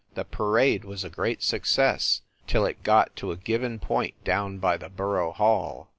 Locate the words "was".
0.83-1.03